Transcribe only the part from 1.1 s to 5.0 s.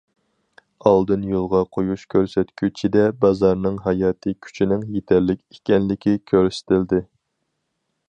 يولغا قويۇش كۆرسەتكۈچىدە بازارنىڭ« ھاياتىي كۈچىنىڭ